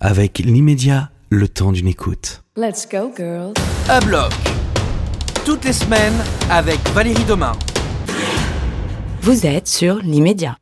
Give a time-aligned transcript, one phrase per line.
[0.00, 2.44] Avec l'immédiat, le temps d'une écoute.
[2.56, 3.54] Let's go, girls.
[3.88, 4.30] À bloc.
[5.44, 6.14] Toutes les semaines
[6.48, 7.50] avec Valérie Domain.
[9.22, 10.56] Vous êtes sur l'immédiat.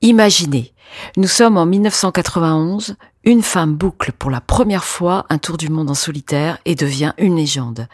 [0.00, 0.72] Imaginez,
[1.16, 2.96] nous sommes en 1991,
[3.28, 7.12] une femme boucle pour la première fois un tour du monde en solitaire et devient
[7.18, 7.86] une légende.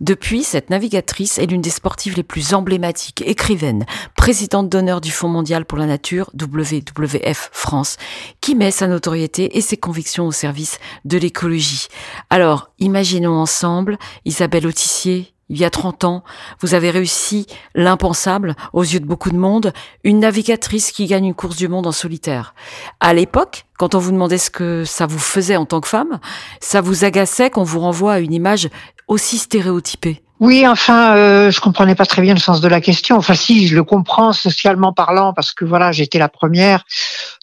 [0.00, 5.28] Depuis, cette navigatrice est l'une des sportives les plus emblématiques, écrivaine, présidente d'honneur du Fonds
[5.28, 7.96] mondial pour la nature, WWF France,
[8.40, 11.86] qui met sa notoriété et ses convictions au service de l'écologie.
[12.28, 16.24] Alors, imaginons ensemble Isabelle Autissier, il y a 30 ans,
[16.60, 21.34] vous avez réussi l'impensable aux yeux de beaucoup de monde, une navigatrice qui gagne une
[21.34, 22.54] course du monde en solitaire.
[23.00, 26.20] À l'époque, quand on vous demandait ce que ça vous faisait en tant que femme,
[26.60, 28.70] ça vous agaçait qu'on vous renvoie à une image
[29.08, 30.22] aussi stéréotypée.
[30.42, 33.14] Oui, enfin, euh, je comprenais pas très bien le sens de la question.
[33.16, 36.84] Enfin, si, je le comprends socialement parlant, parce que voilà, j'étais la première,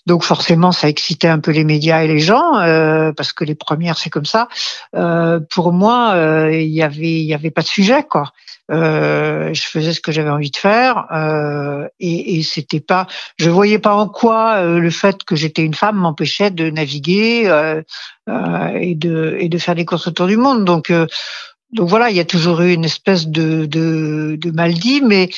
[0.05, 3.55] donc forcément, ça excitait un peu les médias et les gens, euh, parce que les
[3.55, 4.49] premières, c'est comme ça.
[4.97, 8.33] Euh, pour moi, euh, il y avait, il y avait pas de sujet, quoi.
[8.69, 13.07] Euh, je faisais ce que j'avais envie de faire euh, et, et c'était pas
[13.39, 17.47] je voyais pas en quoi euh, le fait que j'étais une femme m'empêchait de naviguer
[17.47, 17.81] euh,
[18.79, 20.93] et de et de faire des courses autour du monde donc
[21.71, 25.29] donc voilà, il y a toujours eu une espèce de, de, de mal dit, mais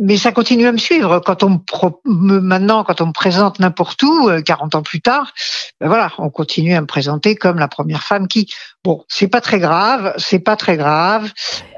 [0.00, 1.20] mais ça continue à me suivre.
[1.20, 1.60] Quand on
[2.04, 5.32] me, maintenant, quand on me présente n'importe où, 40 ans plus tard,
[5.80, 8.52] ben voilà, on continue à me présenter comme la première femme qui.
[8.82, 11.30] Bon, c'est pas très grave, c'est pas très grave.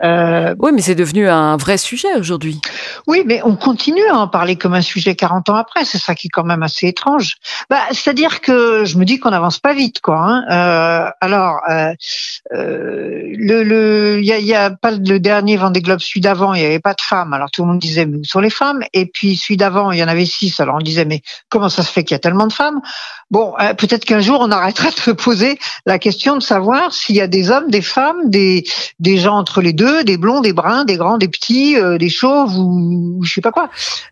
[0.04, 0.54] Euh...
[0.60, 2.60] Oui, mais c'est devenu un vrai sujet aujourd'hui.
[3.08, 5.84] Oui, mais on continue à en parler comme un sujet 40 ans après.
[5.84, 7.38] C'est ça qui est quand même assez étrange.
[7.68, 10.16] Bah, c'est-à-dire que je me dis qu'on n'avance pas vite, quoi.
[10.16, 10.44] Hein.
[10.48, 11.92] Euh, alors, euh,
[12.54, 16.54] euh, le, le, il y a, y a, pas le dernier Vendée Globe, celui d'avant,
[16.54, 17.32] il n'y avait pas de femmes.
[17.32, 18.82] Alors tout le monde disait mais où sont les femmes?
[18.92, 20.60] Et puis celui d'avant, il y en avait six.
[20.60, 22.80] Alors on disait mais comment ça se fait qu'il y a tellement de femmes?
[23.30, 27.16] Bon, euh, peut-être qu'un jour on arrêtera de se poser la question de savoir s'il
[27.16, 28.64] y a des hommes, des femmes, des
[28.98, 32.08] des gens entre les deux, des blonds, des bruns, des grands, des petits, euh, des
[32.08, 33.70] chauves ou, ou je sais pas quoi.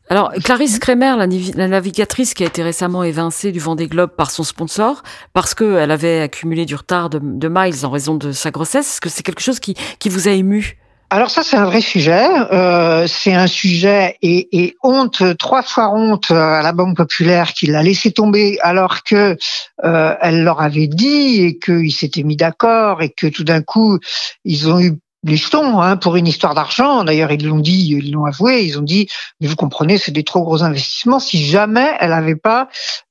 [0.08, 4.42] Alors Clarisse Kremer, la, navigatrice qui a été récemment évincée du Vendée Globe par son
[4.42, 8.88] sponsor parce qu'elle avait accumulé du retard de, de miles en raison de sa grossesse,
[8.88, 10.78] est-ce que c'est quelque chose qui qui vous a ému?
[11.12, 12.24] Alors ça, c'est un vrai sujet.
[12.52, 17.82] Euh, c'est un sujet et, honte, trois fois honte à la Banque populaire qui l'a
[17.82, 19.36] laissé tomber alors que
[19.84, 23.98] euh, elle leur avait dit et qu'ils s'étaient mis d'accord et que tout d'un coup,
[24.44, 27.04] ils ont eu les hein, pour une histoire d'argent.
[27.04, 28.62] D'ailleurs, ils l'ont dit, ils l'ont avoué.
[28.62, 29.08] Ils ont dit,
[29.40, 31.20] mais vous comprenez, c'est des trop gros investissements.
[31.20, 32.68] Si jamais elle n'avait pas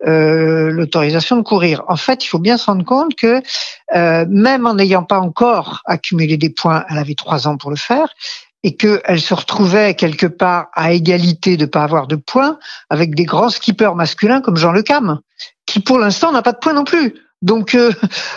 [0.08, 3.42] euh, l'autorisation de courir, en fait, il faut bien se rendre compte que
[3.96, 7.78] euh, même en n'ayant pas encore accumulé des points, elle avait trois ans pour le
[7.78, 8.08] faire
[8.64, 12.60] et qu'elle se retrouvait quelque part à égalité de pas avoir de points
[12.90, 15.20] avec des grands skippers masculins comme Jean Le Cam,
[15.66, 17.16] qui pour l'instant n'a pas de points non plus.
[17.42, 17.92] Donc, euh,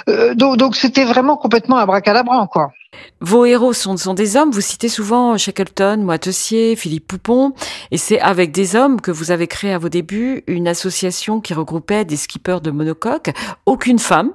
[0.08, 2.72] euh, donc, donc c'était vraiment complètement abracadabra, quoi.
[3.20, 4.50] Vos héros sont, sont des hommes.
[4.50, 7.52] Vous citez souvent Shackleton, Moitessier, Philippe Poupon,
[7.90, 11.54] et c'est avec des hommes que vous avez créé à vos débuts une association qui
[11.54, 13.30] regroupait des skippers de monocoque.
[13.66, 14.30] Aucune femme.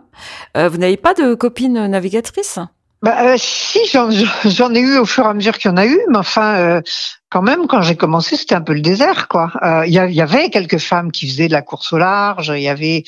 [0.57, 2.59] Euh, vous n'avez pas de copine navigatrice
[3.03, 5.85] bah, euh, si, j'en ai eu au fur et à mesure qu'il y en a
[5.85, 6.81] eu, mais enfin, euh,
[7.29, 9.51] quand même, quand j'ai commencé, c'était un peu le désert, quoi.
[9.61, 12.53] Euh, il y, avait quelques femmes qui faisaient de la course au large.
[12.55, 13.03] Il y avait,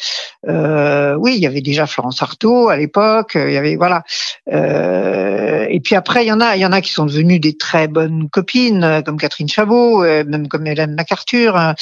[0.47, 3.31] euh, oui, il y avait déjà Florence Artaud à l'époque.
[3.35, 4.03] Il y avait, voilà.
[4.51, 7.39] Euh, et puis après, il y en a, il y en a qui sont devenues
[7.39, 11.55] des très bonnes copines, comme Catherine Chabot, même comme Hélène MacArthur.
[11.55, 11.75] Hein.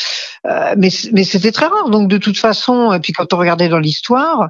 [0.77, 1.89] mais mais c'était très rare.
[1.89, 4.49] Donc de toute façon, puis quand on regardait dans l'histoire,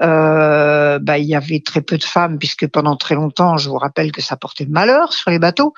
[0.00, 4.10] bah il y avait très peu de femmes, puisque pendant très longtemps, je vous rappelle
[4.12, 5.74] que ça portait malheur sur les bateaux.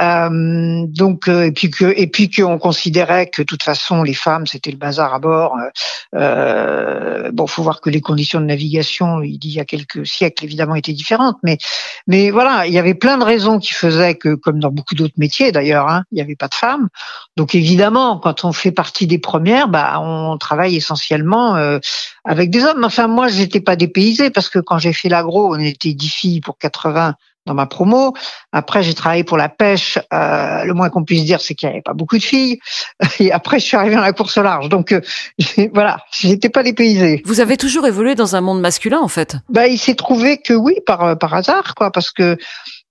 [0.00, 4.14] Euh, donc euh, et puis que et puis qu'on considérait que de toute façon les
[4.14, 5.56] femmes c'était le bazar à bord.
[5.56, 5.70] Euh,
[6.14, 10.74] euh, bon, faut voir que les conditions de navigation il y a quelques siècles évidemment
[10.74, 11.58] étaient différentes, mais
[12.06, 15.14] mais voilà, il y avait plein de raisons qui faisaient que, comme dans beaucoup d'autres
[15.16, 16.88] métiers d'ailleurs, hein, il n'y avait pas de femmes.
[17.36, 21.78] Donc évidemment, quand on fait partie des premières, bah on travaille essentiellement euh,
[22.24, 22.84] avec des hommes.
[22.84, 26.40] Enfin moi, j'étais pas dépaysée parce que quand j'ai fait l'agro, on était 10 filles
[26.40, 27.14] pour 80
[27.46, 28.14] dans ma promo.
[28.52, 29.98] Après, j'ai travaillé pour la pêche.
[30.12, 32.58] Euh, le moins qu'on puisse dire, c'est qu'il n'y avait pas beaucoup de filles.
[33.20, 34.68] Et après, je suis arrivée dans la course au large.
[34.68, 35.00] Donc, euh,
[35.74, 37.22] voilà, j'étais pas dépaysée.
[37.24, 39.36] Vous avez toujours évolué dans un monde masculin, en fait.
[39.48, 42.36] Bah, il s'est trouvé que oui, par euh, par hasard, quoi, parce que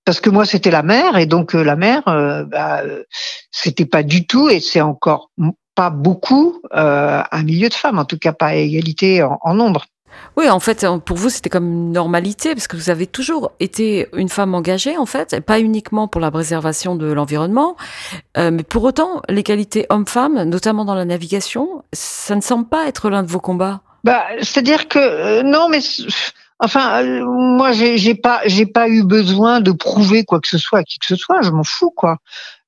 [0.06, 2.82] parce que moi, c'était la mer, et donc euh, la mer, euh, bah,
[3.52, 5.30] c'était pas du tout, et c'est encore
[5.76, 9.86] pas beaucoup un milieu de femmes, en tout cas pas à égalité en, en nombre.
[10.38, 14.08] Oui, en fait, pour vous, c'était comme une normalité, parce que vous avez toujours été
[14.16, 17.76] une femme engagée, en fait, pas uniquement pour la préservation de l'environnement,
[18.38, 23.10] euh, mais pour autant, l'égalité homme-femme, notamment dans la navigation, ça ne semble pas être
[23.10, 23.82] l'un de vos combats.
[24.04, 25.80] Bah, c'est-à-dire que euh, non, mais
[26.60, 30.58] enfin, euh, moi, j'ai j'ai pas, j'ai pas eu besoin de prouver quoi que ce
[30.58, 31.42] soit à qui que ce soit.
[31.42, 32.18] Je m'en fous, quoi.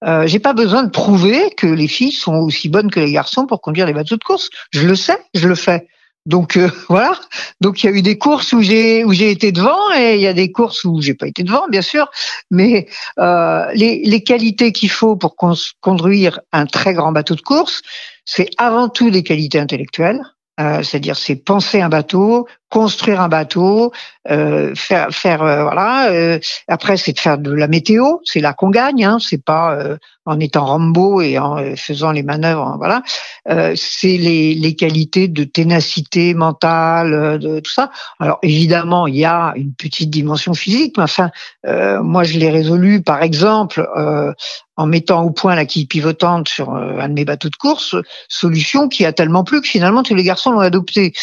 [0.03, 3.45] Euh, j'ai pas besoin de prouver que les filles sont aussi bonnes que les garçons
[3.45, 4.49] pour conduire les bateaux de course.
[4.71, 5.87] Je le sais, je le fais.
[6.25, 7.19] Donc euh, voilà.
[7.61, 10.21] Donc il y a eu des courses où j'ai où j'ai été devant et il
[10.21, 12.09] y a des courses où j'ai pas été devant, bien sûr.
[12.51, 12.87] Mais
[13.19, 15.35] euh, les, les qualités qu'il faut pour
[15.81, 17.81] conduire un très grand bateau de course,
[18.25, 20.21] c'est avant tout des qualités intellectuelles.
[20.59, 23.91] Euh, c'est-à-dire c'est penser un bateau, construire un bateau,
[24.31, 26.09] euh, faire faire euh, voilà.
[26.09, 29.05] Euh, après c'est de faire de la météo, c'est là qu'on gagne.
[29.05, 29.77] Hein, c'est pas
[30.25, 32.65] en étant Rambo et en faisant les manœuvres.
[32.65, 33.03] Hein, voilà,
[33.75, 37.91] c'est les, les qualités de ténacité mentale, de tout ça.
[38.19, 41.29] Alors évidemment il y a une petite dimension physique, mais enfin
[42.01, 43.87] moi je l'ai résolu par exemple
[44.75, 47.95] en mettant au point la quille pivotante sur un de mes bateaux de course,
[48.27, 51.13] solution qui a tellement plu que finalement tous les garçons l'ont adopté.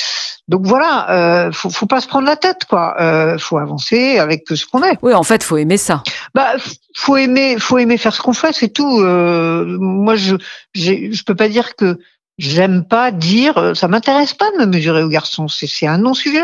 [0.47, 1.07] Donc voilà,
[1.49, 2.97] euh, faut, faut pas se prendre la tête, quoi.
[3.01, 4.99] Euh, faut avancer avec ce qu'on est.
[5.03, 6.03] Oui, en fait, faut aimer ça.
[6.35, 6.55] Bah,
[6.95, 9.01] faut aimer, faut aimer faire ce qu'on fait, c'est tout.
[9.01, 10.37] Euh, moi, je,
[10.75, 11.99] je peux pas dire que
[12.39, 15.49] j'aime pas dire, euh, ça m'intéresse pas de me mesurer aux garçons.
[15.49, 16.43] C'est un non-sujet.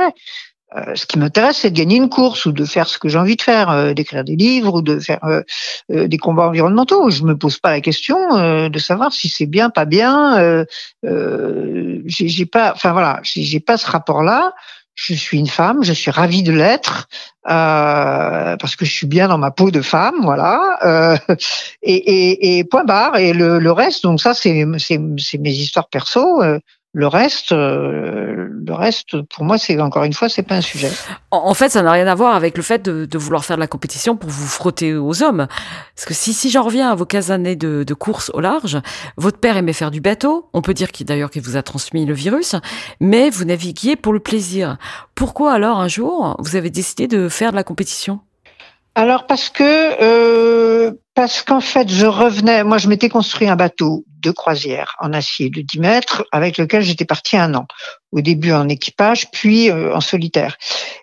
[0.77, 3.19] Euh, ce qui m'intéresse, c'est de gagner une course ou de faire ce que j'ai
[3.19, 5.43] envie de faire, euh, d'écrire des livres ou de faire euh,
[5.89, 7.09] des combats environnementaux.
[7.09, 8.17] Je me pose pas la question
[8.69, 10.65] de savoir si c'est bien, pas bien.
[11.03, 14.55] j'ai pas, enfin voilà, j'ai pas ce rapport-là.
[14.97, 17.09] Je suis une femme, je suis ravie de l'être
[17.45, 21.21] parce que je suis bien dans ma peau de femme, voilà.
[21.83, 23.17] Et, et, point barre.
[23.17, 26.43] Et le, le reste, donc ça, c'est mes histoires perso
[26.99, 30.91] le reste, euh, le reste, pour moi, c'est encore une fois, c'est pas un sujet.
[31.31, 33.67] En, fait, ça n'a rien à voir avec le fait de, vouloir faire de la
[33.67, 35.47] compétition pour vous frotter aux hommes.
[35.95, 38.81] Parce que si, si j'en reviens à vos 15 années de, course au large,
[39.19, 40.49] votre père aimait faire du bateau.
[40.55, 42.57] On peut dire qu'il d'ailleurs qu'il vous a transmis le virus,
[42.99, 44.79] mais vous naviguiez pour le plaisir.
[45.15, 48.21] Pourquoi alors un jour vous avez décidé de faire de la compétition?
[48.97, 49.63] Alors parce que
[50.03, 55.13] euh, parce qu'en fait je revenais, moi je m'étais construit un bateau de croisière en
[55.13, 57.67] acier de 10 mètres avec lequel j'étais parti un an.
[58.13, 60.57] Au début en équipage, puis euh, en solitaire.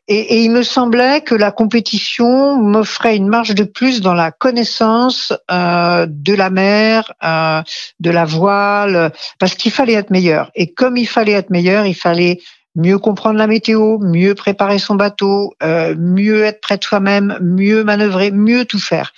[0.07, 5.31] Et, il me semblait que la compétition m'offrait une marge de plus dans la connaissance
[5.51, 7.61] euh, de la mer, euh,
[7.99, 10.49] de la voile, parce qu'il fallait être meilleur.
[10.55, 12.39] Et comme il fallait être meilleur, il fallait
[12.75, 17.83] mieux comprendre la météo, mieux préparer son bateau, euh, mieux être près de soi-même, mieux
[17.83, 19.13] manœuvrer, mieux tout faire.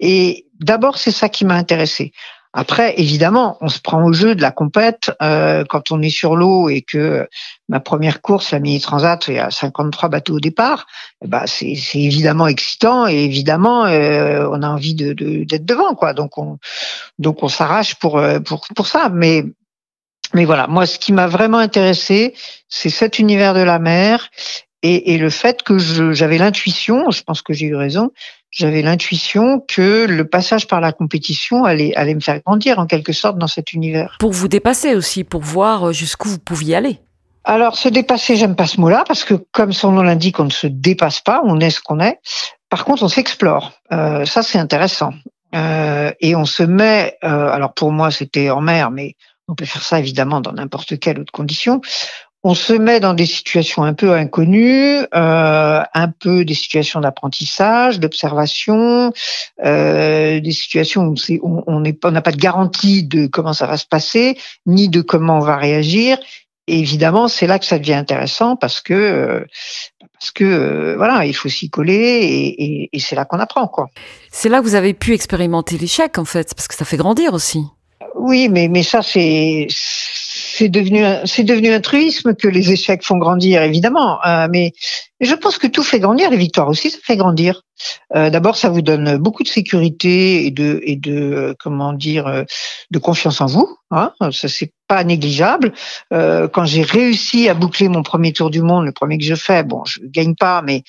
[0.00, 2.12] Et d'abord, c'est ça qui m'a intéressé.
[2.58, 6.36] Après, évidemment, on se prend au jeu de la compète euh, quand on est sur
[6.36, 7.28] l'eau et que
[7.68, 10.86] ma première course, la Mini Transat, il y a 53 bateaux au départ.
[11.22, 16.14] Bah, c'est évidemment excitant et évidemment, euh, on a envie de d'être devant, quoi.
[16.14, 16.58] Donc on
[17.18, 19.10] donc on s'arrache pour pour pour ça.
[19.12, 19.44] Mais
[20.34, 22.34] mais voilà, moi, ce qui m'a vraiment intéressé,
[22.68, 24.28] c'est cet univers de la mer
[24.82, 28.12] et, et le fait que j'avais l'intuition, je pense que j'ai eu raison,
[28.50, 33.12] j'avais l'intuition que le passage par la compétition allait, allait me faire grandir en quelque
[33.12, 34.16] sorte dans cet univers.
[34.20, 37.00] Pour vous dépasser aussi, pour voir jusqu'où vous pouviez aller.
[37.44, 40.50] Alors, se dépasser, j'aime pas ce mot-là, parce que comme son nom l'indique, on ne
[40.50, 42.18] se dépasse pas, on est ce qu'on est.
[42.70, 43.72] Par contre, on s'explore.
[43.92, 45.12] Euh, ça, c'est intéressant.
[45.54, 49.14] Euh, et on se met, euh, alors pour moi, c'était en mer, mais
[49.48, 51.80] on peut faire ça évidemment dans n'importe quelle autre condition.
[52.42, 57.98] On se met dans des situations un peu inconnues, euh, un peu des situations d'apprentissage,
[57.98, 59.12] d'observation,
[59.64, 64.38] euh, des situations où on n'a pas de garantie de comment ça va se passer,
[64.64, 66.18] ni de comment on va réagir.
[66.68, 69.44] Évidemment, c'est là que ça devient intéressant parce que euh,
[70.12, 73.66] parce que euh, voilà, il faut s'y coller et, et, et c'est là qu'on apprend
[73.68, 73.88] quoi.
[74.30, 77.34] C'est là que vous avez pu expérimenter l'échec en fait, parce que ça fait grandir
[77.34, 77.64] aussi.
[78.18, 79.66] Oui, mais, mais ça, c'est
[80.56, 84.72] c'est devenu c'est devenu un truisme que les échecs font grandir évidemment euh, mais
[85.20, 87.62] je pense que tout fait grandir les victoires aussi ça fait grandir.
[88.14, 92.44] Euh, d'abord ça vous donne beaucoup de sécurité et de et de comment dire euh,
[92.90, 95.72] de confiance en vous hein ça c'est pas négligeable.
[96.10, 99.62] Quand j'ai réussi à boucler mon premier tour du monde le premier que je fais
[99.62, 100.84] bon je gagne pas mais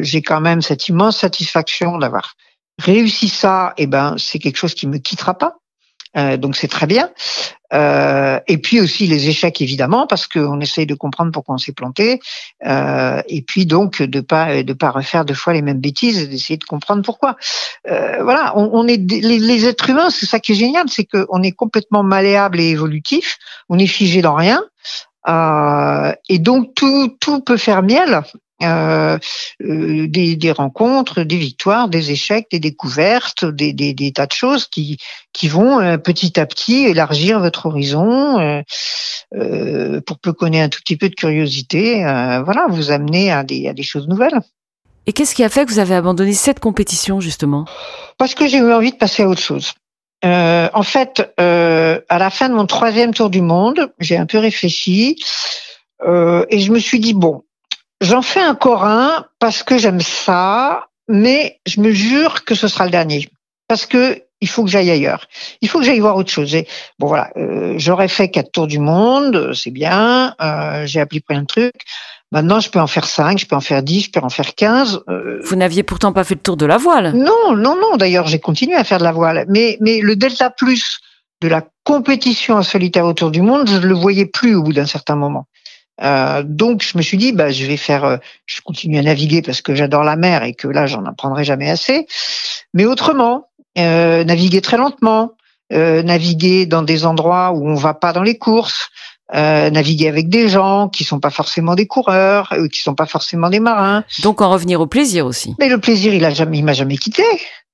[0.00, 2.34] j'ai quand même cette immense satisfaction d'avoir
[2.78, 5.59] réussi ça et eh ben c'est quelque chose qui me quittera pas
[6.16, 7.10] euh, donc c'est très bien.
[7.72, 11.72] Euh, et puis aussi les échecs évidemment parce qu'on essaye de comprendre pourquoi on s'est
[11.72, 12.20] planté.
[12.66, 16.56] Euh, et puis donc de pas de pas refaire deux fois les mêmes bêtises, d'essayer
[16.56, 17.36] de comprendre pourquoi.
[17.88, 21.04] Euh, voilà, on, on est les, les, êtres humains, c'est ça qui est génial, c'est
[21.04, 23.38] qu'on est complètement malléable et évolutif.
[23.68, 24.64] On est figé dans rien.
[25.28, 28.22] Euh, et donc tout tout peut faire miel
[28.62, 29.18] euh,
[29.62, 34.32] euh, des, des, rencontres, des victoires, des échecs, des découvertes, des, des, des tas de
[34.32, 34.98] choses qui,
[35.32, 38.62] qui vont euh, petit à petit élargir votre horizon
[40.06, 42.02] pour peu qu'on ait un tout petit peu de curiosité,
[42.44, 44.40] voilà, vous amener à des, à des choses nouvelles.
[45.06, 47.64] Et qu'est-ce qui a fait que vous avez abandonné cette compétition justement?
[48.18, 49.72] Parce que j'ai eu envie de passer à autre chose.
[50.24, 54.26] Euh, en fait, euh, à la fin de mon troisième tour du monde, j'ai un
[54.26, 55.16] peu réfléchi
[56.04, 57.42] euh, et je me suis dit bon,
[58.00, 62.84] j'en fais un corin parce que j'aime ça, mais je me jure que ce sera
[62.84, 63.28] le dernier
[63.68, 65.26] parce que il faut que j'aille ailleurs.
[65.60, 66.54] Il faut que j'aille voir autre chose.
[66.54, 66.66] Et,
[66.98, 70.34] bon voilà, euh, j'aurais fait quatre tours du monde, c'est bien.
[70.40, 71.82] Euh, j'ai appris plein de trucs.
[72.32, 74.54] Maintenant, je peux en faire 5, je peux en faire 10, je peux en faire
[74.54, 75.02] 15.
[75.08, 75.40] Euh...
[75.44, 77.12] Vous n'aviez pourtant pas fait le tour de la voile.
[77.12, 77.96] Non, non, non.
[77.96, 79.44] D'ailleurs, j'ai continué à faire de la voile.
[79.48, 81.00] Mais, mais le delta plus
[81.42, 84.72] de la compétition en solitaire autour du monde, je ne le voyais plus au bout
[84.72, 85.46] d'un certain moment.
[86.02, 88.16] Euh, donc, je me suis dit, bah, je vais faire, euh,
[88.46, 91.70] je continue à naviguer parce que j'adore la mer et que là, j'en apprendrai jamais
[91.70, 92.06] assez.
[92.74, 95.32] Mais autrement, euh, naviguer très lentement,
[95.72, 98.90] euh, naviguer dans des endroits où on va pas dans les courses,
[99.34, 103.06] euh, naviguer avec des gens qui sont pas forcément des coureurs, euh, qui sont pas
[103.06, 104.02] forcément des marins.
[104.22, 105.54] Donc en revenir au plaisir aussi.
[105.60, 107.22] Mais le plaisir, il a jamais, il m'a jamais quitté.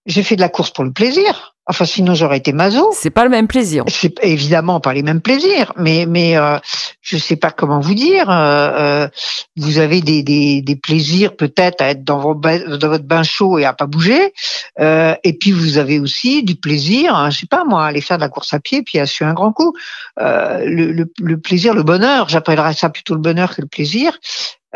[0.04, 1.55] J'ai fait de la course pour le plaisir.
[1.68, 2.90] Enfin, sinon j'aurais été maso.
[2.94, 3.84] C'est pas le même plaisir.
[3.88, 6.58] C'est évidemment pas les mêmes plaisirs, mais mais euh,
[7.00, 8.30] je sais pas comment vous dire.
[8.30, 9.08] Euh, euh
[9.56, 13.58] vous avez des, des, des plaisirs peut-être à être dans, vos dans votre bain chaud
[13.58, 14.32] et à pas bouger,
[14.78, 18.00] euh, et puis vous avez aussi du plaisir, hein, je sais pas moi, à aller
[18.00, 19.72] faire de la course à pied puis à suer un grand coup.
[20.20, 24.18] Euh, le, le, le, plaisir, le bonheur, j'appellerais ça plutôt le bonheur que le plaisir.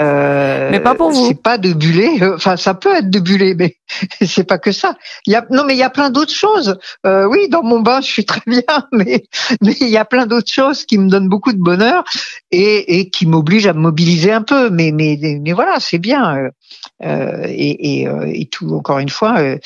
[0.00, 1.26] Euh, mais pas pour vous.
[1.26, 2.20] C'est pas de buller.
[2.34, 3.76] Enfin, ça peut être de buller, mais
[4.26, 4.96] c'est pas que ça.
[5.26, 6.78] Il y a non, mais il y a plein d'autres choses.
[7.06, 9.24] Euh, oui, dans mon bain, je suis très bien, mais
[9.60, 12.04] mais il y a plein d'autres choses qui me donnent beaucoup de bonheur
[12.50, 14.70] et, et qui m'obligent à me mobiliser un peu.
[14.70, 16.36] Mais mais mais voilà, c'est bien.
[16.36, 16.50] Euh,
[17.04, 18.70] euh et, et, euh, et, tout.
[18.74, 19.58] Encore une fois, euh,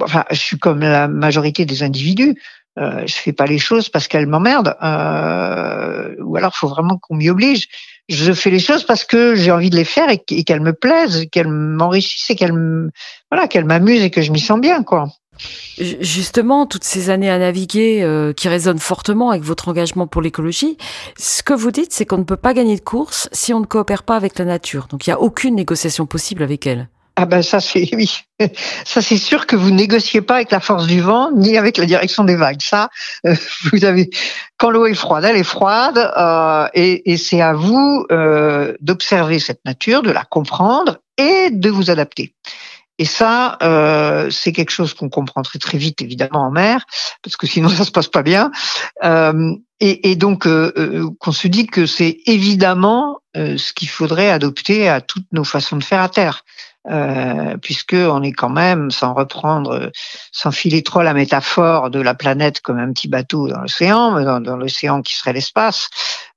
[0.00, 2.36] enfin, je suis comme la majorité des individus.
[2.78, 6.96] Euh, je fais pas les choses parce qu'elles m'emmerdent, euh, ou alors il faut vraiment
[6.96, 7.66] qu'on m'y oblige
[8.08, 11.26] je fais les choses parce que j'ai envie de les faire et, qu'elles me plaisent,
[11.30, 12.54] qu'elles m'enrichissent et qu'elles
[13.30, 15.08] voilà, qu'elles m'amusent et que je m'y sens bien, quoi.
[15.78, 20.76] Justement, toutes ces années à naviguer euh, qui résonnent fortement avec votre engagement pour l'écologie,
[21.16, 23.66] ce que vous dites, c'est qu'on ne peut pas gagner de course si on ne
[23.66, 24.88] coopère pas avec la nature.
[24.90, 26.88] Donc il n'y a aucune négociation possible avec elle.
[27.20, 28.08] Ah ben ça c'est oui,
[28.84, 31.84] ça c'est sûr que vous négociez pas avec la force du vent ni avec la
[31.84, 32.62] direction des vagues.
[32.62, 32.90] Ça,
[33.26, 33.34] euh,
[33.72, 34.08] vous avez
[34.56, 39.64] quand l'eau est froide, elle est froide euh, et, c'est à vous euh, d'observer cette
[39.64, 42.34] nature, de la comprendre et de vous adapter.
[42.98, 46.84] Et ça, euh, c'est quelque chose qu'on comprend très très vite évidemment en mer,
[47.22, 48.50] parce que sinon ça se passe pas bien.
[49.04, 54.88] Euh, et, et, donc euh, qu'on se dit que c'est évidemment ce qu'il faudrait adopter
[54.88, 56.42] à toutes nos façons de faire à terre
[56.90, 59.90] euh, puisque on est quand même, sans reprendre,
[60.32, 64.24] sans filer trop la métaphore de la planète comme un petit bateau dans l'océan, mais
[64.24, 65.90] dans, l'océan qui serait l'espace.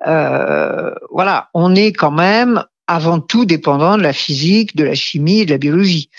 [0.08, 5.46] Euh, voilà, on est quand même avant tout dépendant de la physique, de la chimie,
[5.46, 6.10] de la biologie.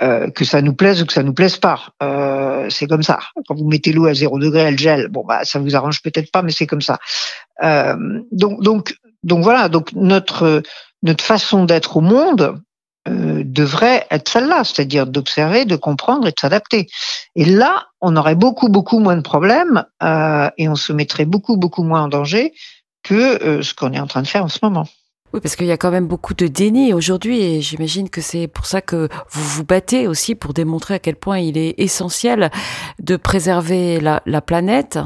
[0.00, 3.18] Euh, que ça nous plaise ou que ça nous plaise pas, euh, c'est comme ça.
[3.48, 5.08] Quand vous mettez l'eau à zéro degré, elle gèle.
[5.08, 7.00] Bon, bah, ça vous arrange peut-être pas, mais c'est comme ça.
[7.64, 7.96] Euh,
[8.30, 8.94] donc, donc,
[9.24, 9.68] donc voilà.
[9.68, 10.62] Donc notre
[11.02, 12.60] notre façon d'être au monde,
[13.08, 16.88] euh, devrait être celle-là, c'est-à-dire d'observer, de comprendre et de s'adapter.
[17.36, 21.56] Et là, on aurait beaucoup, beaucoup moins de problèmes euh, et on se mettrait beaucoup,
[21.56, 22.52] beaucoup moins en danger
[23.02, 24.86] que euh, ce qu'on est en train de faire en ce moment.
[25.32, 28.48] Oui, parce qu'il y a quand même beaucoup de déni aujourd'hui et j'imagine que c'est
[28.48, 32.50] pour ça que vous vous battez aussi pour démontrer à quel point il est essentiel
[32.98, 34.98] de préserver la, la planète.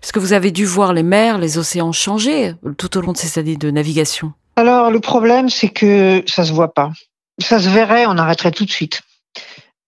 [0.00, 3.18] Parce que vous avez dû voir les mers, les océans changer tout au long de
[3.18, 4.32] ces années de navigation.
[4.56, 6.90] Alors le problème, c'est que ça se voit pas
[7.38, 9.02] ça se verrait, on arrêterait tout de suite.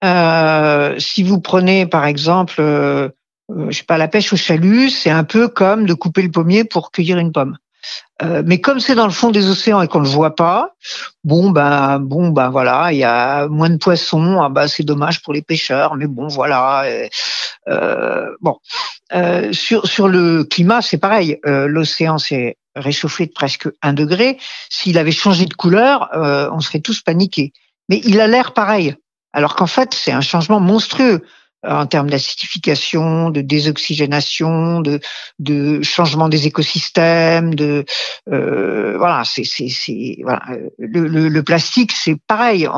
[0.04, 3.08] Euh, si vous prenez par exemple, euh,
[3.50, 6.90] euh, je la pêche au chalut, c'est un peu comme de couper le pommier pour
[6.90, 7.56] cueillir une pomme.
[8.22, 10.74] Euh, mais comme c'est dans le fond des océans et qu'on le voit pas,
[11.22, 15.22] bon ben bon ben voilà, il y a moins de poissons, ah bah c'est dommage
[15.22, 16.84] pour les pêcheurs, mais bon voilà.
[17.68, 18.56] Euh, bon,
[19.52, 24.38] sur sur le climat c'est pareil, l'océan c'est réchauffé de presque un degré.
[24.70, 27.52] S'il avait changé de couleur, euh, on serait tous paniqués.
[27.88, 28.94] Mais il a l'air pareil.
[29.32, 31.20] Alors qu'en fait, c'est un changement monstrueux euh,
[31.68, 35.00] en termes d'acidification, de désoxygénation, de,
[35.38, 37.84] de changement des écosystèmes, de
[38.32, 39.44] euh, voilà, c'est
[40.22, 40.42] voilà.
[40.78, 42.68] Le, le, le plastique, c'est pareil.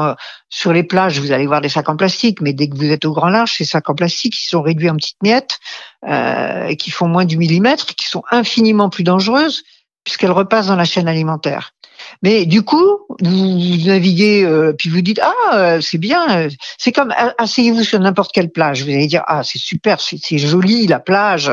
[0.51, 3.05] Sur les plages, vous allez voir des sacs en plastique, mais dès que vous êtes
[3.05, 5.59] au grand large, ces sacs en plastique, ils sont réduits en petites miettes,
[6.07, 9.63] euh, qui font moins du millimètre, qui sont infiniment plus dangereuses
[10.09, 11.75] puisqu'elle repasse dans la chaîne alimentaire.
[12.23, 16.49] Mais du coup, vous, naviguez, euh, puis vous dites ah euh, c'est bien,
[16.79, 20.87] c'est comme asseyez-vous sur n'importe quelle plage, vous allez dire ah c'est super, c'est joli
[20.87, 21.53] la plage,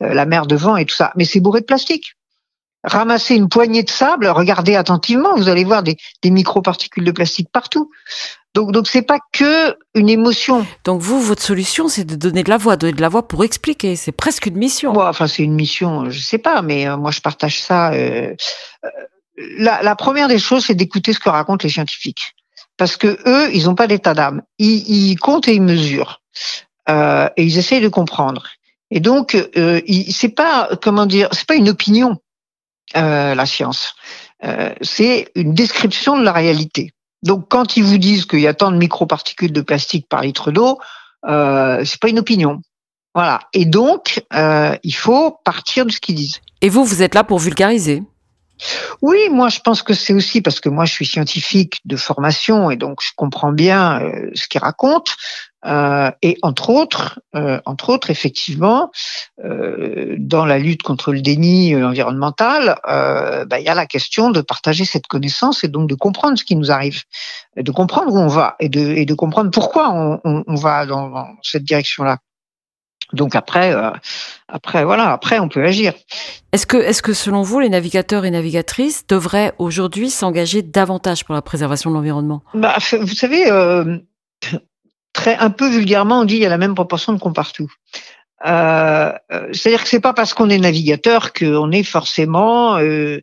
[0.00, 2.16] la mer devant et tout ça, mais c'est bourré de plastique.
[2.84, 7.48] Ramassez une poignée de sable, regardez attentivement, vous allez voir des, des microparticules de plastique
[7.50, 7.90] partout.
[8.56, 10.66] Donc, donc c'est pas que une émotion.
[10.84, 13.44] Donc vous, votre solution, c'est de donner de la voix, donner de la voix pour
[13.44, 13.96] expliquer.
[13.96, 14.94] C'est presque une mission.
[14.94, 17.92] Moi, enfin, c'est une mission, je sais pas, mais euh, moi, je partage ça.
[17.92, 18.34] Euh,
[18.82, 18.88] euh,
[19.58, 22.34] la, la, première des choses, c'est d'écouter ce que racontent les scientifiques,
[22.78, 24.40] parce que eux, ils n'ont pas d'état d'âme.
[24.58, 26.22] Ils, ils, comptent et ils mesurent,
[26.88, 28.46] euh, et ils essayent de comprendre.
[28.90, 32.16] Et donc, euh, c'est pas comment dire, c'est pas une opinion,
[32.94, 33.96] la science.
[34.80, 36.94] c'est une description de la réalité.
[37.26, 40.50] Donc, quand ils vous disent qu'il y a tant de microparticules de plastique par litre
[40.52, 40.78] d'eau,
[41.28, 42.60] euh, c'est pas une opinion.
[43.14, 43.40] Voilà.
[43.52, 46.40] Et donc, euh, il faut partir de ce qu'ils disent.
[46.60, 48.02] Et vous, vous êtes là pour vulgariser
[49.02, 52.70] oui, moi je pense que c'est aussi parce que moi je suis scientifique de formation
[52.70, 55.12] et donc je comprends bien euh, ce qu'ils racontent.
[55.64, 58.90] Euh, et entre autres, euh, entre autres, effectivement,
[59.38, 64.84] dans la lutte contre le déni environnemental, bah, il y a la question de partager
[64.84, 67.02] cette connaissance et donc de comprendre ce qui nous arrive,
[67.56, 71.08] de comprendre où on va et de, et de comprendre pourquoi on, on, va dans,
[71.08, 72.18] dans cette direction-là.
[73.12, 73.90] Donc après, euh,
[74.48, 75.92] après voilà, après on peut agir.
[76.52, 81.34] Est-ce que, est-ce que selon vous, les navigateurs et navigatrices devraient aujourd'hui s'engager davantage pour
[81.34, 82.42] la préservation de l'environnement?
[82.54, 83.98] Bah, Vous savez, euh,
[85.16, 87.72] très un peu vulgairement, on dit il y a la même proportion de cons partout.
[88.44, 93.20] Euh, euh, c'est-à-dire que c'est pas parce qu'on est navigateur qu'on est forcément euh,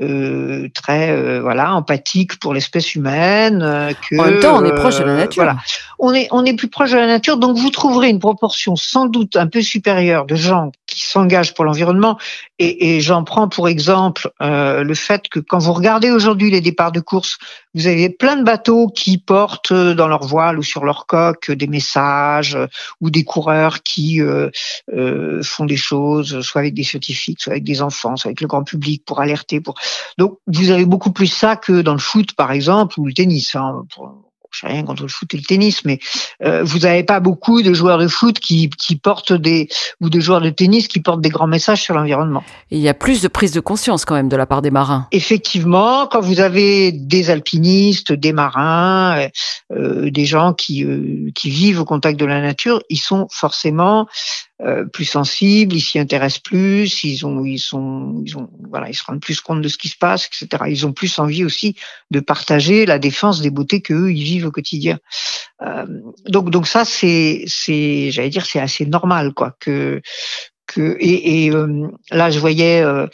[0.00, 3.62] euh, très euh, voilà empathique pour l'espèce humaine.
[3.62, 5.42] Euh, que, en même temps, on est proche de la nature.
[5.42, 5.58] Voilà,
[5.98, 9.06] on est on est plus proche de la nature, donc vous trouverez une proportion sans
[9.06, 12.18] doute un peu supérieure de gens qui s'engagent pour l'environnement.
[12.60, 16.90] Et, et j'en prends pour exemple le fait que quand vous regardez aujourd'hui les départs
[16.90, 17.38] de course,
[17.74, 21.68] vous avez plein de bateaux qui portent dans leur voile ou sur leur coque des
[21.68, 22.58] messages
[23.00, 24.20] ou des coureurs qui
[25.42, 28.64] font des choses, soit avec des scientifiques, soit avec des enfants, soit avec le grand
[28.64, 29.76] public pour alerter, pour
[30.18, 33.54] donc, vous avez beaucoup plus ça que dans le foot, par exemple, ou le tennis.
[33.54, 33.84] Hein,
[34.50, 35.98] je sais rien contre le foot et le tennis, mais
[36.42, 39.68] euh, vous n'avez pas beaucoup de joueurs de foot qui, qui portent des
[40.00, 42.42] ou de joueurs de tennis qui portent des grands messages sur l'environnement.
[42.70, 45.06] Il y a plus de prise de conscience quand même de la part des marins.
[45.12, 49.28] Effectivement, quand vous avez des alpinistes, des marins, euh,
[49.72, 54.06] euh des gens qui euh, qui vivent au contact de la nature, ils sont forcément
[54.60, 58.94] euh, plus sensibles, ils s'y intéressent plus, ils ont, ils sont, ils ont, voilà, ils
[58.94, 60.64] se rendent plus compte de ce qui se passe, etc.
[60.68, 61.76] Ils ont plus envie aussi
[62.10, 64.98] de partager la défense des beautés que eux ils vivent au quotidien.
[65.62, 65.86] Euh,
[66.26, 70.02] donc, donc ça c'est, c'est, j'allais dire, c'est assez normal quoi que
[70.68, 73.06] que et, et euh, là je voyais euh,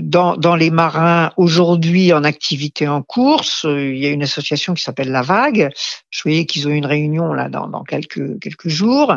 [0.00, 4.74] dans, dans les marins aujourd'hui en activité en course euh, il y a une association
[4.74, 5.70] qui s'appelle la Vague.
[6.10, 9.14] Je voyais qu'ils ont une réunion là dans, dans quelques quelques jours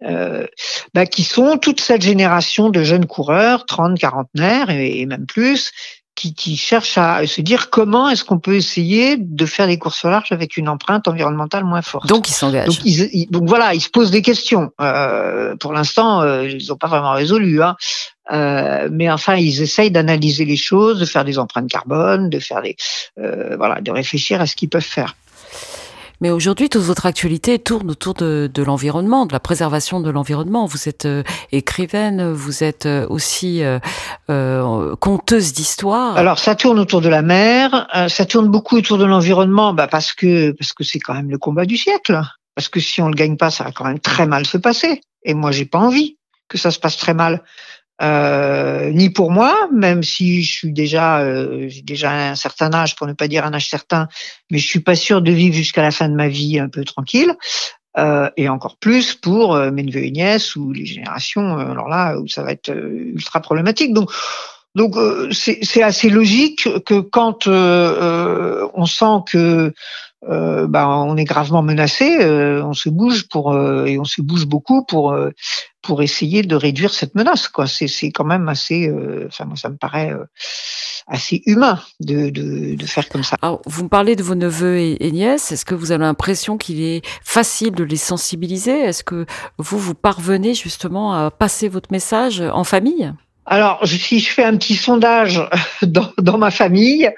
[0.00, 5.72] bah, qui sont toute cette génération de jeunes coureurs 30 quarantenaires et, et même plus
[6.14, 10.04] qui, qui cherchent à se dire comment est-ce qu'on peut essayer de faire des courses
[10.04, 12.06] au large avec une empreinte environnementale moins forte.
[12.06, 12.66] Donc ils s'engagent.
[12.66, 14.70] Donc, ils, donc voilà, ils se posent des questions.
[14.80, 17.62] Euh, pour l'instant, euh, ils n'ont pas vraiment résolu.
[17.62, 17.76] Hein.
[18.32, 22.62] Euh, mais enfin, ils essayent d'analyser les choses, de faire des empreintes carbone, de faire
[22.62, 22.76] des,
[23.18, 25.14] euh, voilà, de réfléchir à ce qu'ils peuvent faire.
[26.24, 30.64] Mais aujourd'hui, toute votre actualité tourne autour de, l'environnement, de la préservation de l'environnement.
[30.64, 36.16] Vous êtes euh, écrivaine, vous êtes euh, aussi euh, conteuse d'histoire.
[36.16, 40.14] Alors, ça tourne autour de la mer, ça tourne beaucoup autour de l'environnement, bah parce
[40.14, 42.18] que parce que c'est quand même le combat du siècle.
[42.54, 45.02] Parce que si on le gagne pas, ça va quand même très mal se passer.
[45.24, 46.16] Et moi, j'ai pas envie
[46.48, 47.42] que ça se passe très mal.
[48.02, 53.06] Euh, ni pour moi, même si je suis déjà, euh, déjà un certain âge, pour
[53.06, 54.08] ne pas dire un âge certain,
[54.50, 56.84] mais je suis pas sûr de vivre jusqu'à la fin de ma vie un peu
[56.84, 57.34] tranquille.
[57.96, 61.88] Euh, et encore plus pour euh, mes neveux et nièces ou les générations, euh, alors
[61.88, 63.92] là où ça va être ultra problématique.
[63.92, 64.10] Donc,
[64.74, 64.94] donc
[65.32, 69.72] c'est assez logique que quand on sent que
[70.28, 74.22] euh, ben, on est gravement menacé, euh, on se bouge pour euh, et on se
[74.22, 75.16] bouge beaucoup pour
[75.82, 77.48] pour essayer de réduire cette menace.
[77.48, 78.90] Quoi, c'est c'est quand même assez,
[79.26, 80.12] enfin moi ça me paraît
[81.06, 83.36] assez humain de, de, de faire comme ça.
[83.42, 85.52] Alors, vous me parlez de vos neveux et, nièces.
[85.52, 88.80] Est-ce que vous avez l'impression qu'il est facile de les sensibiliser?
[88.80, 89.26] Est-ce que
[89.58, 93.12] vous vous parvenez justement à passer votre message en famille?
[93.46, 95.40] Alors, si je fais un petit sondage
[95.82, 97.10] dans, ma famille,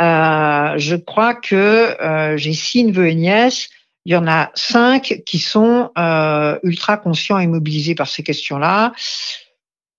[0.00, 1.54] euh, je crois que
[2.00, 3.68] euh, j'ai six neveux et nièces.
[4.04, 8.92] Il y en a cinq qui sont euh, ultra conscients et mobilisés par ces questions-là.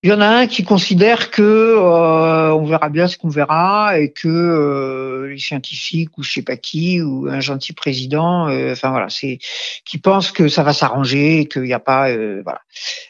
[0.01, 3.99] Il y en a un qui considère que euh, on verra bien ce qu'on verra
[3.99, 8.71] et que euh, les scientifiques ou je sais pas qui ou un gentil président, euh,
[8.71, 9.39] enfin voilà, c'est
[9.83, 12.61] qui pense que ça va s'arranger, qu'il n'y a pas euh, voilà.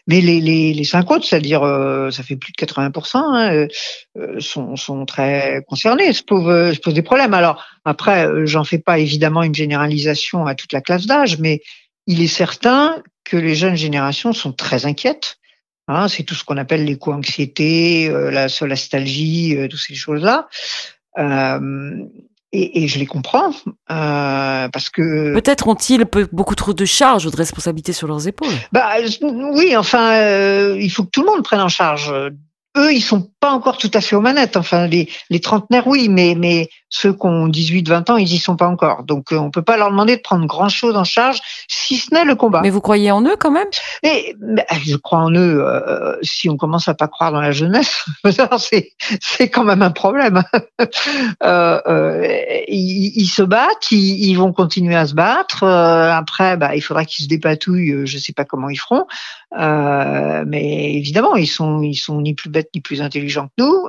[0.08, 3.67] Mais les les, les cinq autres, c'est-à-dire euh, ça fait plus de 80%, hein,
[4.17, 7.36] euh, sont sont très concernés, se posent se posent des problèmes.
[7.36, 11.62] Alors après, j'en fais pas évidemment une généralisation à toute la classe d'âge, mais
[12.08, 15.38] il est certain que les jeunes générations sont très inquiètes
[15.91, 20.47] Hein, c'est tout ce qu'on appelle l'éco-anxiété, euh, la solastalgie, euh, toutes ces choses-là.
[21.17, 22.06] Euh,
[22.52, 23.49] et, et, je les comprends
[23.91, 28.54] euh, parce que peut-être ont-ils beaucoup trop de charges ou de responsabilités sur leurs épaules?
[28.71, 32.13] Bah oui, enfin, euh, il faut que tout le monde prenne en charge.
[32.78, 34.58] Eux, ils sont pas encore tout à fait aux manettes.
[34.58, 38.56] Enfin, les, les trentenaires, oui, mais mais ceux qui ont 18-20 ans, ils y sont
[38.56, 39.04] pas encore.
[39.04, 42.13] Donc, euh, on peut pas leur demander de prendre grand chose en charge, si ce
[42.13, 42.62] n'est le combat.
[42.62, 43.67] Mais vous croyez en eux quand même?
[44.04, 44.36] Mais,
[44.86, 45.63] je crois en eux.
[45.63, 48.06] Euh, si on commence à pas croire dans la jeunesse,
[48.58, 50.43] c'est c'est quand même un problème.
[51.43, 52.28] euh, euh,
[52.67, 55.63] ils, ils, se battent, ils, ils, vont continuer à se battre.
[55.63, 58.06] Euh, après, bah, il faudra qu'ils se dépatouillent.
[58.06, 59.06] Je sais pas comment ils feront.
[59.58, 63.88] Euh, mais évidemment, ils sont ils sont ni plus bêtes ni plus intelligents que nous.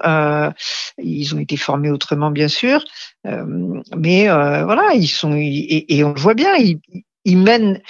[0.98, 2.84] ils ont été formés autrement, bien sûr.
[3.26, 3.44] Euh,
[3.96, 7.80] mais euh, voilà, ils sont et, on le voit bien, ils, mènent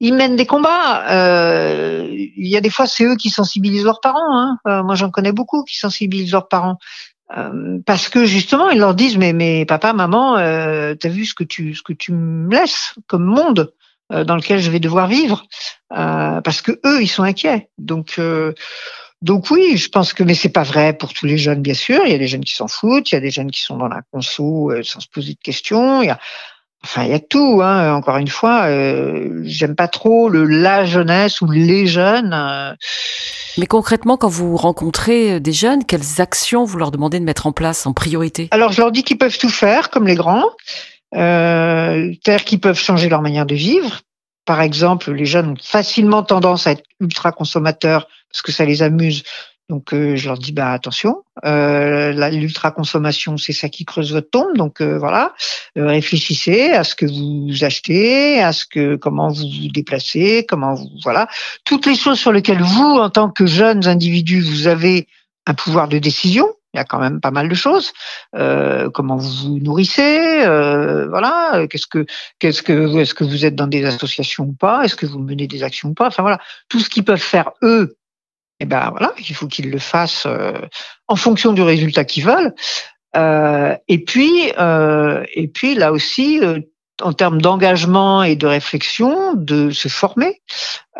[0.00, 1.10] ils mènent des combats.
[1.10, 4.36] Euh, il y a des fois, c'est eux qui sensibilisent leurs parents.
[4.64, 4.82] Hein.
[4.82, 6.78] Moi, j'en connais beaucoup qui sensibilisent leurs parents
[7.86, 11.74] parce que justement, ils leur disent mais mais papa, maman, t'as vu ce que tu
[11.74, 13.72] ce que tu me laisses comme monde
[14.10, 15.44] dans lequel je vais devoir vivre?
[15.90, 17.68] Parce que eux, ils sont inquiets.
[17.78, 18.20] Donc
[19.22, 22.00] donc oui, je pense que, mais c'est pas vrai pour tous les jeunes, bien sûr.
[22.04, 23.76] Il y a des jeunes qui s'en foutent, il y a des jeunes qui sont
[23.76, 26.02] dans la conso euh, sans se poser de questions.
[26.02, 26.18] Il y a,
[26.84, 27.60] enfin, il y a tout.
[27.62, 27.94] Hein.
[27.94, 32.34] Encore une fois, euh, j'aime pas trop le la jeunesse ou les jeunes.
[32.34, 32.74] Euh.
[33.56, 37.52] Mais concrètement, quand vous rencontrez des jeunes, quelles actions vous leur demandez de mettre en
[37.52, 38.48] place en priorité?
[38.50, 40.50] Alors, je leur dis qu'ils peuvent tout faire, comme les grands.
[41.14, 44.02] Euh, c'est-à-dire qu'ils peuvent changer leur manière de vivre,
[44.46, 48.82] par exemple, les jeunes ont facilement tendance à être ultra consommateurs parce que ça les
[48.82, 49.22] amuse.
[49.70, 54.30] Donc euh, je leur dis bah attention, euh, l'ultra consommation c'est ça qui creuse votre
[54.30, 54.56] tombe.
[54.56, 55.34] Donc euh, voilà,
[55.76, 60.74] euh, réfléchissez à ce que vous achetez, à ce que comment vous vous déplacez, comment
[60.74, 61.28] vous voilà
[61.64, 65.08] toutes les choses sur lesquelles vous en tant que jeunes individus vous avez
[65.46, 67.92] un pouvoir de décision il y a quand même pas mal de choses.
[68.34, 71.66] Euh, comment vous vous nourrissez, euh, voilà.
[71.70, 72.04] Qu'est-ce que,
[72.38, 75.46] qu'est-ce que, est-ce que vous êtes dans des associations ou pas Est-ce que vous menez
[75.46, 77.96] des actions ou pas Enfin voilà, tout ce qu'ils peuvent faire eux,
[78.60, 80.58] eh ben voilà, il faut qu'ils le fassent euh,
[81.08, 82.54] en fonction du résultat qu'ils veulent.
[83.16, 86.60] Euh, et puis, euh, et puis là aussi, euh,
[87.02, 90.40] en termes d'engagement et de réflexion, de se former,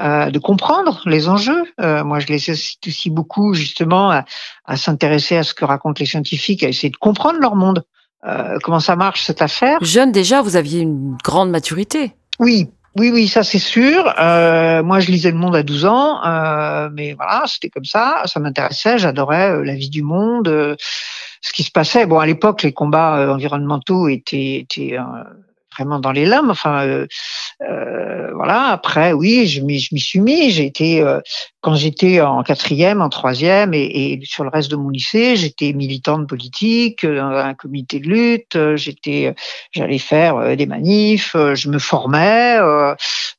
[0.01, 1.65] euh, de comprendre les enjeux.
[1.81, 4.25] Euh, moi, je les incite aussi beaucoup justement à,
[4.67, 7.85] à s'intéresser à ce que racontent les scientifiques, à essayer de comprendre leur monde,
[8.27, 9.79] euh, comment ça marche cette affaire?
[9.83, 12.13] Jeune déjà, vous aviez une grande maturité.
[12.39, 12.69] Oui.
[12.99, 14.15] Oui, oui, ça c'est sûr.
[14.19, 18.23] Euh, moi, je lisais Le Monde à 12 ans, euh, mais voilà, c'était comme ça.
[18.25, 20.77] Ça m'intéressait, j'adorais euh, la vie du monde,
[21.43, 22.07] ce qui se passait.
[22.07, 24.97] Bon, à l'époque, les combats environnementaux étaient, étaient
[25.77, 26.51] vraiment dans les lames.
[26.51, 27.07] Enfin, euh,
[27.63, 28.65] euh, voilà.
[28.67, 30.51] Après, oui, je m'y, suis mis.
[30.51, 31.21] J'ai été euh,
[31.61, 35.73] quand j'étais en quatrième, en troisième et, et, sur le reste de mon lycée, j'étais
[35.73, 38.77] militante politique dans un comité de lutte.
[38.77, 39.35] J'étais,
[39.73, 41.35] j'allais faire des manifs.
[41.35, 42.59] Je me formais,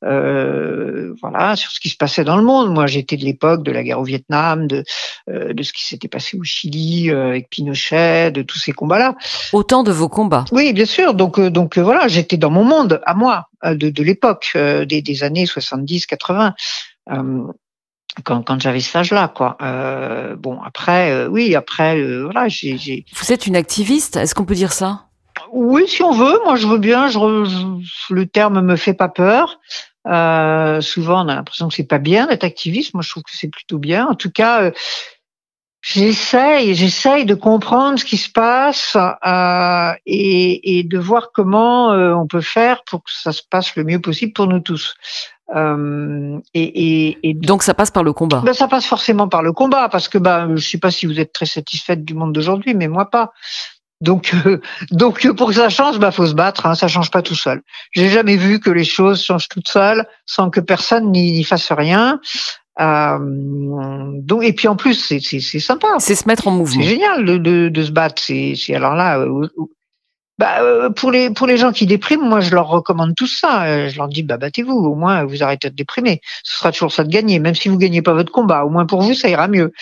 [0.02, 2.72] voilà, sur ce qui se passait dans le monde.
[2.72, 4.84] Moi, j'étais de l'époque de la guerre au Vietnam, de
[5.28, 9.14] de ce qui s'était passé au Chili avec Pinochet, de tous ces combats-là.
[9.52, 10.44] Autant de vos combats.
[10.52, 11.14] Oui, bien sûr.
[11.14, 15.02] Donc, donc voilà, j'ai dans mon monde, à moi, euh, de, de l'époque, euh, des,
[15.02, 16.54] des, années 70, 80.
[17.10, 17.44] Euh,
[18.24, 19.56] quand, quand j'avais cet âge-là, quoi.
[20.38, 23.04] Bon, après, oui, après, voilà, j'ai.
[23.14, 25.04] Vous êtes une activiste, est-ce qu'on peut dire ça?
[25.52, 26.40] Oui, si on veut.
[26.44, 27.06] Moi, je veux bien.
[27.06, 29.60] Je, je, le terme me fait pas peur.
[30.08, 32.94] Euh, souvent, on a l'impression que c'est pas bien d'être activiste.
[32.94, 34.06] Moi, je trouve que c'est plutôt bien.
[34.06, 34.72] En tout cas,
[35.80, 42.12] J'essaye, j'essaye de comprendre ce qui se passe euh, et, et, de voir comment euh,
[42.14, 44.96] on peut faire pour que ça se passe le mieux possible pour nous tous.
[45.54, 48.42] Euh, et, et, donc ça passe par le combat.
[48.44, 51.18] Ben, ça passe forcément par le combat parce que ben je sais pas si vous
[51.20, 53.32] êtes très satisfaite du monde d'aujourd'hui, mais moi pas.
[54.00, 54.60] Donc, euh,
[54.90, 56.66] donc pour que ça change, bah faut se battre.
[56.66, 57.62] Hein, ça change pas tout seul.
[57.92, 62.20] J'ai jamais vu que les choses changent toutes seules sans que personne n'y fasse rien.
[62.80, 63.18] Euh,
[64.14, 65.88] donc et puis en plus c'est sympa.
[65.98, 66.80] C'est se mettre en mouvement.
[66.82, 68.22] C'est génial de, de, de se battre.
[68.22, 69.18] C'est alors là.
[69.18, 69.48] Euh,
[70.38, 73.88] bah, euh, pour les pour les gens qui dépriment, moi je leur recommande tout ça.
[73.88, 76.20] Je leur dis bah battez-vous, au moins vous arrêtez de déprimer.
[76.44, 78.64] Ce sera toujours ça de gagner, même si vous gagnez pas votre combat.
[78.64, 79.72] Au moins pour vous ça ira mieux.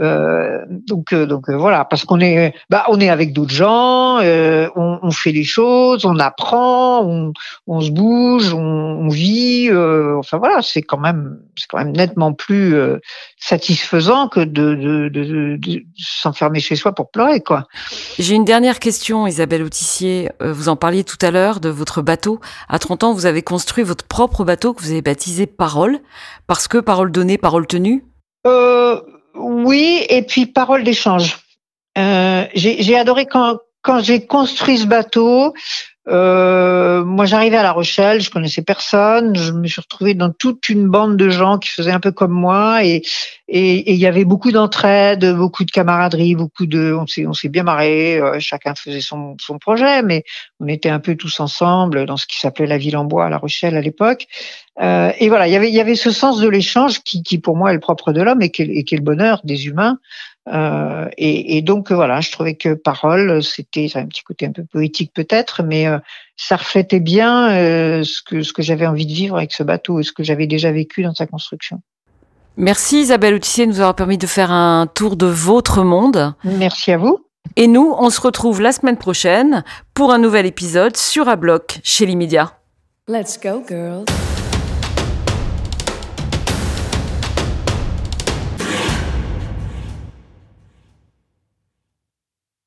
[0.00, 4.98] Euh, donc, euh, donc voilà, parce qu'on est, bah, on est avec d'autres gens, on,
[5.02, 7.32] on, fait les choses, on apprend, on,
[7.66, 9.70] on se bouge, on, on vit.
[9.72, 12.74] enfin voilà, c'est quand même, c'est quand même nettement plus
[13.38, 17.66] satisfaisant que de, de, de, de s'enfermer chez soi pour pleurer, quoi.
[18.18, 20.30] J'ai une dernière question, Isabelle Autissier.
[20.40, 22.40] Vous en parliez tout à l'heure de votre bateau.
[22.68, 25.98] À 30 ans, vous avez construit votre propre bateau que vous avez baptisé Parole,
[26.46, 28.04] parce que parole donnée, parole tenue?
[28.46, 29.00] Euh,
[29.34, 31.38] Oui, et puis parole d'échange.
[31.98, 35.54] Euh, j'ai adoré quand, quand j'ai construit ce bateau,
[36.10, 40.68] euh, moi, j'arrivais à La Rochelle, je connaissais personne, je me suis retrouvée dans toute
[40.68, 43.02] une bande de gens qui faisaient un peu comme moi, et
[43.52, 47.48] et il y avait beaucoup d'entraide, beaucoup de camaraderie, beaucoup de, on s'est on s'est
[47.48, 50.22] bien marré, euh, chacun faisait son son projet, mais
[50.60, 53.28] on était un peu tous ensemble dans ce qui s'appelait la ville en bois à
[53.28, 54.26] La Rochelle à l'époque.
[54.80, 57.38] Euh, et voilà, il y avait il y avait ce sens de l'échange qui qui
[57.38, 59.98] pour moi est le propre de l'homme et est, qui est le bonheur des humains.
[60.48, 64.64] Euh, et, et, donc voilà, je trouvais que parole, c'était un petit côté un peu
[64.64, 65.98] poétique peut-être, mais euh,
[66.36, 70.00] ça reflétait bien euh, ce que ce que j'avais envie de vivre avec ce bateau
[70.00, 71.82] et ce que j'avais déjà vécu dans sa construction.
[72.56, 76.34] Merci Isabelle Autissier de nous avoir permis de faire un tour de votre monde.
[76.44, 77.26] Merci à vous.
[77.56, 81.80] Et nous, on se retrouve la semaine prochaine pour un nouvel épisode sur un bloc
[81.82, 82.52] chez l'immédiat.
[83.08, 84.04] Let's go girls.